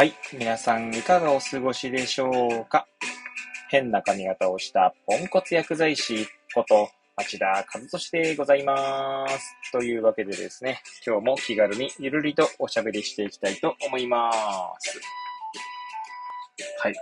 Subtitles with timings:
[0.00, 0.14] はい。
[0.32, 2.86] 皆さん、いかがお過ごしでしょうか？
[3.68, 6.88] 変な髪型をしたポンコツ薬剤師こと
[7.18, 9.54] 町田和俊でございます。
[9.70, 14.32] というわけでですね、今日も気軽にゆるりとおしゃべりしていきたいと思いま
[14.78, 14.98] す。
[16.78, 16.94] はい。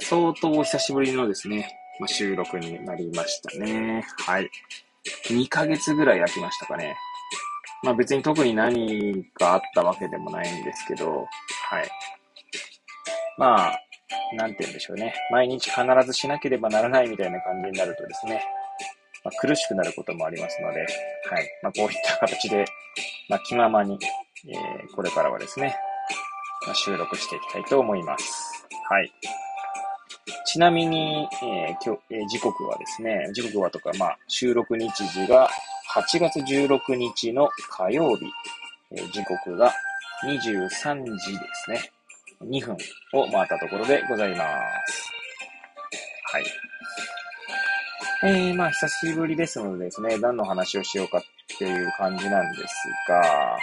[0.00, 4.04] 相当お久しぶりのですね、ま、収録になりましたね。
[4.24, 4.48] はい。
[5.24, 6.94] 2ヶ月ぐらい空きましたかね。
[7.82, 11.26] まあ別に特に何かあったわけでもないんですけど、
[11.68, 11.90] はい。
[13.38, 13.80] まあ、
[14.34, 15.14] なんて言うんでしょうね。
[15.30, 18.42] 毎日必ずしなければならないみたいな感じになるとですね、
[19.24, 21.48] まあ、苦しくなることもありますので、はい。
[21.62, 22.64] まあこういった形で、
[23.28, 23.98] まあ気ままに、
[24.46, 25.76] えーこれからはですね、
[26.66, 28.66] まあ、収録していきたいと思います。
[28.88, 29.12] はい。
[30.44, 35.48] ちなみに、えー今日、えー時刻はですね、時刻はとか、まあ、収録日時が
[35.94, 38.26] 8月16日の火曜日、
[38.92, 39.72] えー時刻が
[40.24, 41.92] 23時ですね。
[42.42, 42.76] 2分
[43.12, 44.44] を回ったところでございま
[44.86, 45.12] す。
[46.32, 46.44] はい。
[48.24, 51.22] えー、まあ、久しぶりですのでですね、何の話をしようかっ
[51.58, 52.74] ていう感じなんです
[53.08, 53.58] が、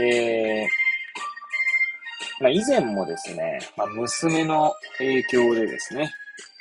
[0.00, 6.12] えー、まあ、以前もですね、まあ、娘の影響でですね、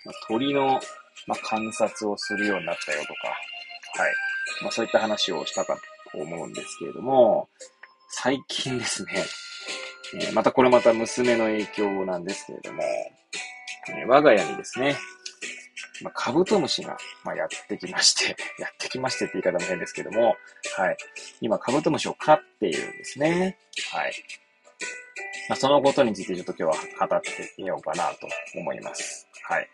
[0.05, 0.79] まあ、鳥の、
[1.27, 3.27] まあ、観察をするようになったよとか、
[4.01, 4.13] はい。
[4.61, 5.77] まあ、そういった話をしたか
[6.11, 7.49] と思うんですけれども、
[8.09, 9.25] 最近ですね、
[10.15, 14.95] えーまたこれまた娘の影響なんですけれども、えー我が家にですね、
[16.03, 20.35] まあ、カブトムシが、まあ、やってきまして、 やってきましてって言い方も変ですけども、
[20.75, 20.97] はい。
[21.41, 23.57] 今、カブトムシを飼っているんですね。
[23.91, 24.13] はい。
[25.49, 29.27] まあ、そのことについてちょっと今日は語ってみようかなと思います。
[29.43, 29.69] はい。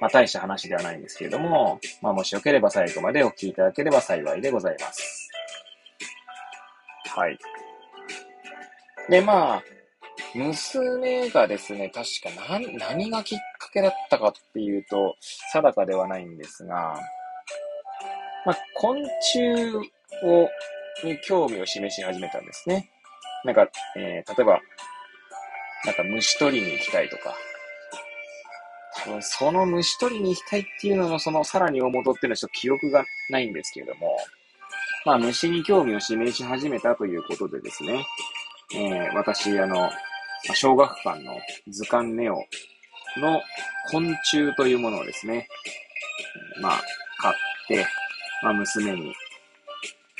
[0.00, 5.28] まあ、大した話ではないんですけれども、まあ、もしよければ最後までお聞きいただければ幸いでございます。
[7.08, 7.38] はい。
[9.08, 9.62] で、まあ、
[10.34, 15.16] 娘がですね、確か何、何がきっかけだったかっていうと、
[15.52, 17.00] 定かではないんですが、
[18.44, 19.76] まあ、昆虫
[20.22, 20.48] を、
[21.04, 22.90] に興味を示し始めたんですね。
[23.44, 24.60] なんか、えー例えば、
[25.84, 27.34] なんか虫取りに行きたいとか、
[29.04, 34.16] 多分その虫取りに行きたいっていうののそのさらに大元っていうのはちょっと記憶がないんですけれども、
[35.06, 38.04] まあ虫に興味を示し始めたということでですね、
[38.74, 39.90] えー私、あの、
[40.54, 41.32] 小学館の
[41.68, 42.34] 図鑑ネオ
[43.16, 43.40] の
[43.90, 45.48] 昆虫というものをですね、
[46.60, 46.80] まあ、
[47.18, 47.34] 買っ
[47.66, 47.86] て、
[48.42, 49.14] まあ娘に、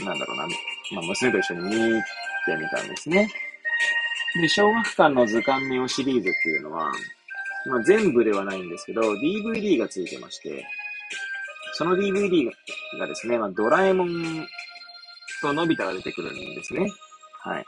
[0.01, 0.47] なんだろうな、
[0.95, 3.29] まあ娘と一緒に見てみたんですね。
[4.41, 6.91] で、小学館の図鑑ネオシリーズっていうのは、
[7.67, 10.67] まあ、全部ではないんですけど、DVD がついてまして、
[11.75, 12.51] その DVD
[12.99, 14.47] がですね、まあ、ドラえもん
[15.41, 16.91] とのび太が出てくるんですね。
[17.41, 17.65] はい。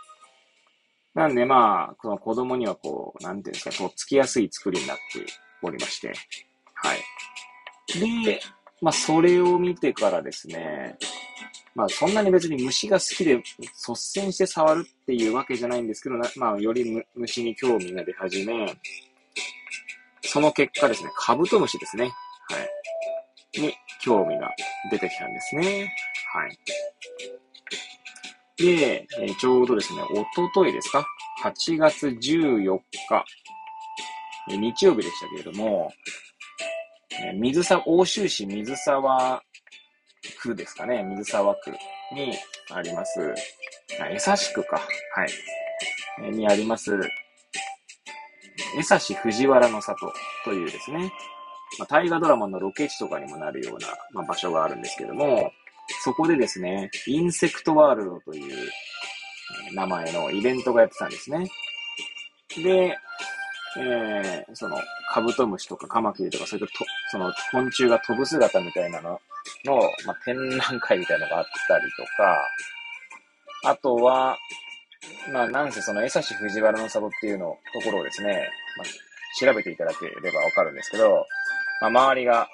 [1.15, 5.03] なんでまあ、この子供にはこう、なんていうんですか、とっつきやすい作りになって
[5.62, 6.12] おりまして、
[6.75, 8.25] はい。
[8.25, 8.41] で、
[8.81, 10.97] まあ、それを見てからですね、
[11.75, 18.75] まあ、そんなに別に虫が好きで率先して触るっていうわけじゃないんですけど、まあ、より虫に興味が出始め、
[20.22, 22.04] その結果ですね、カブトムシですね。
[22.04, 22.10] は
[23.59, 23.60] い。
[23.60, 24.48] に興味が
[24.91, 25.92] 出てきたんですね。
[26.32, 26.59] はい。
[28.60, 31.06] で、えちょうどですね、おとといですか
[31.43, 32.78] ?8 月14
[33.09, 33.25] 日、
[34.50, 35.91] え日曜日でしたけれども、
[37.25, 39.43] え水沢、奥州市水沢
[40.43, 41.71] 区ですかね、水沢区
[42.15, 42.37] に
[42.71, 43.34] あります、
[43.98, 44.77] あ江刺区か、
[45.15, 45.31] はい、
[46.22, 46.98] えにあります、
[48.77, 50.12] 江刺藤原の郷
[50.44, 51.10] というですね、
[51.78, 55.50] まあ、大河ドラマのロケ地とかにもなるような、まあ、場所があるんですけども、
[56.02, 58.70] そこでですね、インセクトワールドという
[59.74, 61.48] 名前のイベントがやってたんですね。
[62.56, 62.96] で、
[63.78, 64.76] えーその、
[65.12, 69.20] カブトムシとかカマキリとか、そういったと、その、昆虫が飛ぶ姿みたいなの
[69.64, 72.48] の、まあ、展覧会みたいなのがあったりとか、
[73.64, 74.36] あとは、
[75.32, 78.86] まあ、なんせその、江差藤原の里っていうの、ところをですね、まあ、
[79.38, 81.26] 調べていただければわかるんですけど、
[81.80, 82.48] まあ、周りが、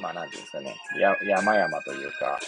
[0.00, 2.38] まあ、なんていうんですかね、や、山々というか、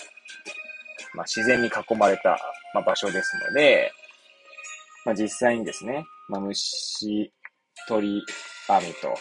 [1.14, 2.38] まあ、自然に囲まれた、
[2.74, 3.92] まあ、場所ですので、
[5.04, 7.32] まあ、実際にですね、まあ、虫
[7.86, 8.22] 取り
[8.68, 9.14] 網と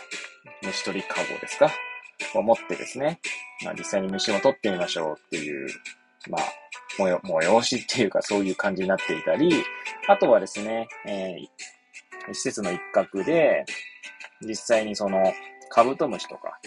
[0.64, 1.72] 虫取りカゴですか？
[2.36, 3.20] を持ってですね、
[3.64, 5.70] まあ、実際に虫を取ってみましょうっていう、
[6.30, 6.42] まあ、
[7.00, 9.52] もよ、催しっていうかそういう感じになっていたり、
[10.08, 11.48] あとはですね、えー
[12.30, 13.64] 施設の一角で、
[14.42, 15.32] 実際にその、
[15.70, 16.60] カブトムシとか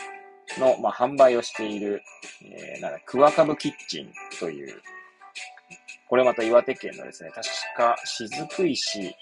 [0.60, 2.02] の、まあ、販売をしている、
[2.42, 4.80] えーなんだ、クワカブキッチンという、
[6.08, 9.16] これまた岩手県のですね、確か、雫石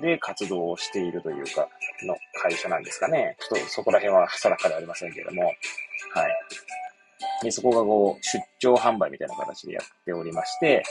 [0.00, 1.68] で活動をしているというか、
[2.06, 3.36] の会社なんですかね。
[3.40, 5.54] ちょっとそこら辺は定かではありませんけれども、はい。
[7.42, 10.84] で、そこがこう、出張販売みたいな形でやっておりまして、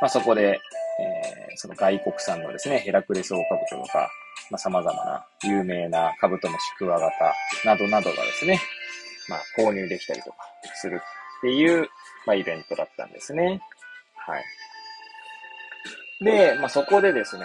[0.00, 0.60] まあ、そこで、
[1.00, 4.10] えー、その外国産のですね、ヘラクレスオオカブトとか、
[4.50, 7.34] まあ、様々な有名なカブトムシ、クワガタ
[7.68, 8.60] などなどがですね、
[9.28, 10.36] まあ、購入できたりとか
[10.74, 11.00] する
[11.38, 11.88] っていう、
[12.26, 13.60] まあ、イベントだったんですね。
[14.16, 14.44] はい。
[16.24, 17.44] で、まあ、そこでですね、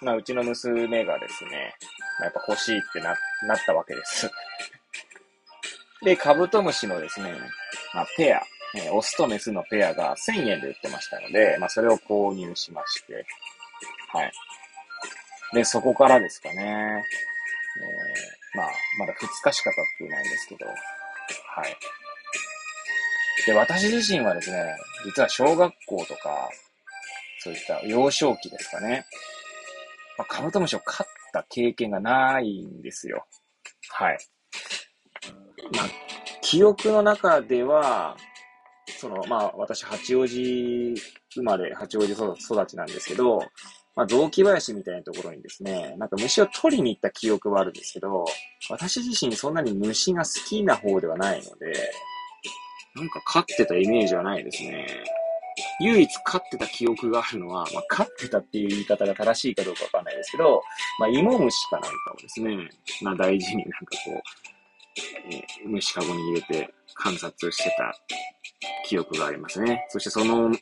[0.00, 1.74] まあ、うちの娘がですね、
[2.20, 4.30] まあ、やっぱ欲しいってな、なったわけです。
[6.02, 7.34] で、カブトムシのですね、
[7.92, 8.42] まあ、ペア、
[8.76, 13.26] え、オスとメスのペアが1000円で売ってましたので、まあ、それを購入しまして、
[14.12, 14.32] はい。
[15.52, 17.04] で、そこからですかね、
[17.80, 20.72] えー、まあ、まだ2日しか経っていないんですけど、は
[21.66, 21.76] い。
[23.46, 26.50] で、私自身はですね、実は小学校とか、
[27.40, 29.06] そういった幼少期ですかね、
[30.18, 33.26] まあ、カブトムシを飼った経験がないんですよ。
[33.90, 34.18] はい。
[35.74, 35.86] まあ、
[36.40, 38.16] 記憶の中では、
[38.98, 40.94] その、まあ、私、八王子
[41.34, 43.38] 生まれ、八王子育ちなんですけど、
[43.98, 48.24] まあ、雑木林みたいなところにですね、なんか虫を取りに行った記憶はあるんですけど、
[48.70, 51.72] 私自身そんなに虫が好きな方ではないので、
[52.94, 54.86] なんか飼ってたイメージはないですね。
[55.80, 60.62] 唯一飼ってた記憶があるのは、まあ、飼ってたっていう言い方が正しいかどうかわかんないですけど、
[61.00, 62.56] まあ、芋虫かなんかをですね、
[63.02, 67.92] まあ、大事になんかこう、えー、虫かごに入れて観察してた
[68.86, 69.84] 記憶がありますね。
[69.88, 70.52] そしてその、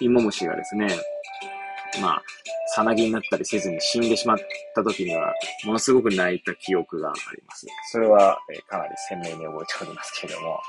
[0.00, 0.88] 芋虫がですね、
[2.00, 2.22] まあ、
[2.74, 4.38] さなぎになったりせずに死んでしまっ
[4.74, 5.34] た時には、
[5.64, 7.66] ものすごく泣いた記憶があります。
[7.90, 10.60] それは、え、かなり鮮明に覚えておりますけれども、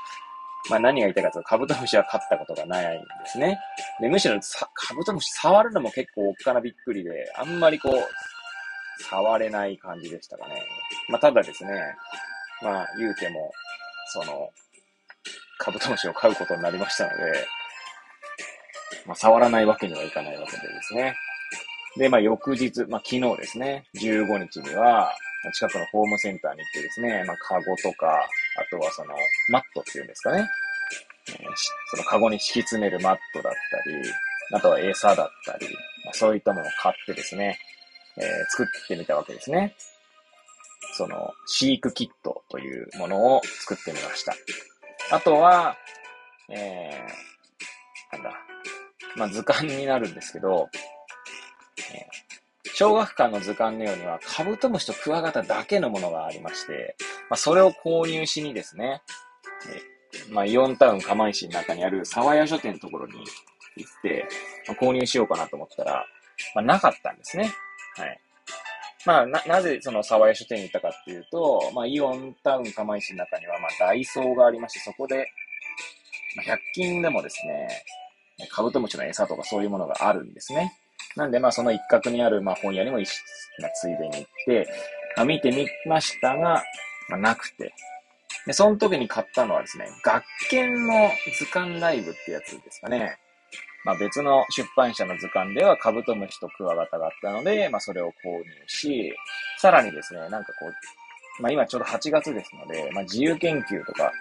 [0.68, 3.58] まあ何が言いたいかというと、カブトムシは飼ったことがないんですね。
[4.00, 4.40] で、むしろ
[4.74, 10.60] カブトムシ触るのも結構おっかなびっくりで、あんまりこう、触れない感じでしたかね。
[11.08, 11.70] まあただですね、
[12.62, 13.52] まあ言うても、
[14.12, 14.50] その、
[15.58, 17.46] カブトムシを飼うことになりましたので、
[19.06, 21.14] まあ触らないわけにはいかないわけでですね。
[21.96, 25.12] で、まあ翌日、まあ昨日ですね、15日には、
[25.54, 29.14] 近くのホームセンターに行ってですね、まあカゴとか、あとはその、
[29.50, 30.48] マットっていうんですかね。
[31.28, 31.36] えー、
[31.90, 33.96] そのカゴに敷き詰めるマットだったり、
[34.52, 35.66] あとは餌だったり、
[36.04, 37.58] まあ、そういったものを買ってですね、
[38.16, 39.74] えー、作ってみたわけですね。
[40.94, 44.34] その、飼育キットというものを作ってみました。
[45.10, 45.76] あとは、
[46.50, 48.32] えー、なんだ、
[49.16, 50.68] まあ、図鑑になるんですけど、
[51.94, 52.06] え、
[52.74, 56.96] 小学館の図鑑のようには、カブトムシとクワガタだけのものがありまして、
[57.28, 59.02] まあ、それを購入しにですね、
[60.28, 63.14] え、まあ、イオンタウン釜石の中にある沢屋書店のところに
[63.76, 64.28] 行って、
[64.68, 66.04] まあ、購入しようかなと思ったら、
[66.54, 67.50] まあ、なかったんですね。
[67.96, 68.20] はい。
[69.04, 75.26] まあ、な、なぜその沢屋書店に行ったかっていうと、まあ、イオンタウン釜石の中には、まあ、ダイソーがありまして、そこで、
[76.36, 77.68] まあ、100均でもですね、
[78.50, 80.72] カブトムシの餌とかそういうものがあるんですね。
[81.16, 83.22] なんで、まあ、その一角にある、まあ、本屋にも一室、
[83.60, 84.68] まあ、ついでに行って、
[85.16, 86.62] まあ、見てみましたが、
[87.08, 87.74] まあ、なくて。
[88.46, 93.18] で、その時に買ったのはですね、学研の図鑑ライブってやつですかね。
[93.84, 99.12] まあ、別の出版社の図鑑ではカブトムシとクワガタがあったので、まあ、それを購入し、
[99.58, 104.12] さらにですね、なんかこう、まあ、今ちょうど8月ですので、まあ、自由研究とか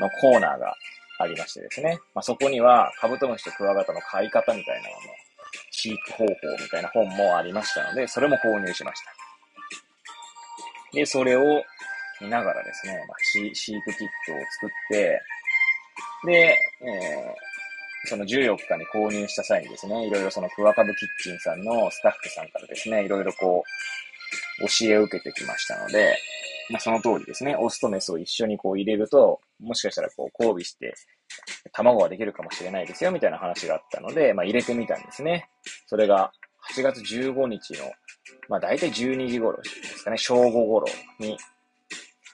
[0.00, 0.74] のコーナーが
[1.18, 5.00] ありましてですね、まあ、そこにはカブトムシとクワガタの飼い方みたいなもの、
[5.70, 9.12] 飼育方法みたいな本もありましたので、それも購入しました。
[10.92, 11.62] で、それを
[12.20, 15.20] 見ながらですね、まあ、飼育キットを作って、
[16.26, 17.54] で、えー
[18.06, 23.64] その14日に購入した際にですね、いろいろそのクワカブキッチンさんのスタッフさんからですね、いろいろこ
[24.60, 26.16] う、教えを受けてきましたので、
[26.70, 30.94] まあ、その通りですね、オスとメスを一緒にこう入れると、もしかしたらこう交尾して、
[31.72, 35.48] 卵ができるかもしれないですよ、みたいな話があったので、まあ、入れてみたんですね。
[35.86, 36.32] それが
[36.72, 37.90] 8月15日の、
[38.48, 40.86] まあ、大体12時頃ですかね、正午頃
[41.18, 41.36] に、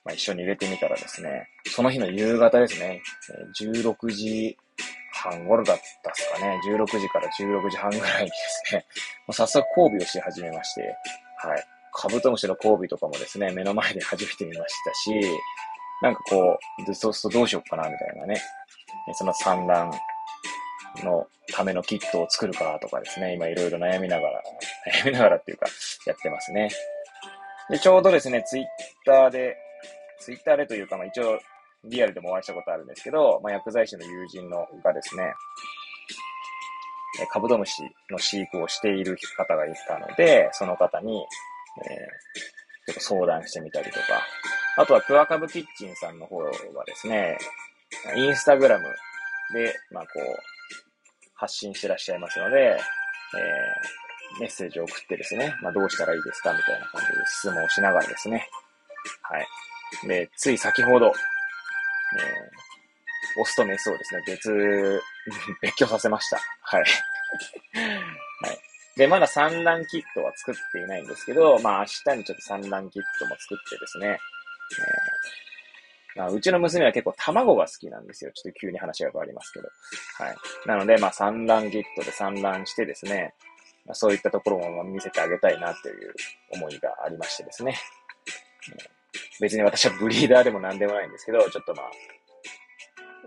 [0.04, 3.02] まあ、一緒に入れてみたらですね、その日の夕方ですね、
[3.60, 4.56] 16時
[5.12, 6.60] 半頃だったっすかね。
[6.66, 8.36] 16時から16時半ぐらいにで
[8.68, 8.86] すね、
[9.26, 10.82] もう早速交尾をし始めまして、
[11.38, 11.64] はい。
[11.92, 15.10] カブトムシの交尾とかもですね、目の前で始めてみましたし、
[16.02, 18.40] なんかこう、そうするとどうしよっかな、みたいなね。
[19.14, 19.92] その産卵
[21.04, 24.42] のためのキットを作るかとかですね、今いろいろ悩みながら、
[25.04, 25.66] 悩みながらっていうか、
[26.06, 26.70] やってますね。
[27.68, 28.64] で、ちょうどですね、ツイッ
[29.04, 29.56] ターで、
[30.18, 31.38] ツイッターでというか、まあ一応、
[31.84, 35.32] リアルでもお会いしたことあるんですけど、まあ、薬剤師の友人のがですね、
[37.30, 41.24] カブトムシの飼育をしている方がいたので、その方に、えー、
[42.86, 44.22] ちょっと相談してみたりとか、
[44.76, 46.50] あとはクワカブキッチンさんの方は
[46.86, 47.38] ですね、
[48.16, 48.84] インスタグラム
[49.52, 50.38] で、まあこう、
[51.34, 58.48] 発信してらっしゃいますので、えー、メッセージを送ってですね、まあどうしたらいいですかみたいな感じで質問をしながらですね、
[59.22, 59.46] はい。
[60.08, 61.12] で、つい先ほど、えー、
[63.40, 65.02] オスとメスをですね、別、
[65.62, 66.38] 別居させました。
[66.62, 66.84] はい。
[68.42, 68.58] はい。
[68.96, 75.49] で、まだ産卵キットは作っていないんですけど、まあ明日にちょっと産卵キットも作ってですね、えー
[76.16, 78.32] まあ、うちの娘は結構卵が好きなんですよ。
[78.32, 79.68] ちょっと急に話が変わりますけど。
[80.18, 80.36] はい。
[80.66, 83.34] なので、まあ産卵キットで産卵してですね、
[83.86, 86.14] まあ、そういったところも見せてあげたいなという
[86.52, 87.76] 思いがありましてですね。
[89.40, 91.86] 別に私はブリーダーでも何でもないんですけど、ちょっとまあ、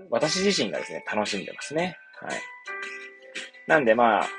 [0.10, 1.98] 私自身がですね、楽しんでますね。
[2.22, 2.40] はい。
[3.68, 4.30] なんでまあ、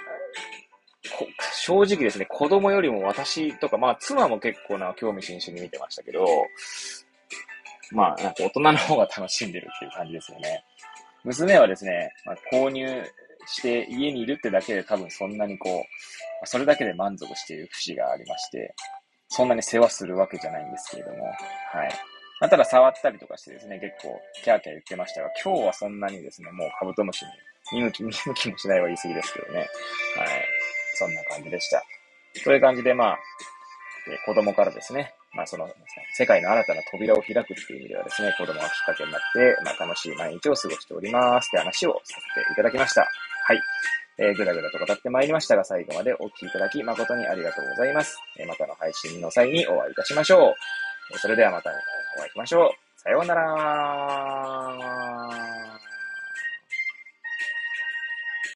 [1.53, 6.27] 正直ですね、子供よりも私とか、まあ妻も結構な興味津々に見てましたけど、
[7.93, 10.65] まあなんか大人の方が楽しんでるっていう感じですよね。
[11.25, 12.87] 娘はですね、まあ、購入
[13.47, 15.85] して家にいるってだけで多分そんなにこ
[16.43, 18.75] う、それだけで満足している節がありまして、
[19.29, 21.33] そんなに世話するわけじゃないんですけれども、は
[21.85, 21.89] い。
[22.41, 27.31] まあ、ただ触ったりとかしてですね、結構キャーキャー言ってましたが、今日はそんなにですね、もうカブトムシに
[27.81, 29.59] 見向き、 見向きもしないは言い過ぎですけどね。
[29.59, 29.69] はい。
[30.97, 31.83] そんな感じでした。
[32.35, 33.19] そういう感じで、まあ、
[34.09, 35.69] え子供からですね、まあその、
[36.15, 43.03] 世界の新たな扉を開くっていう意味ではですね、子供がきっかけになって、まあ楽しい毎日を過ごしておりますって話をさせていただきました。
[43.03, 43.61] はい。
[44.17, 48.17] えー、ぐだぐだと語ってまいりましたが、最後までお聴きいただき誠にありがとうございます。
[48.39, 50.55] えー、またの配信の際にお会いいたしましょ
[51.13, 51.19] う。
[51.19, 53.01] それではまたお会いしましょう。
[53.01, 54.94] さようなら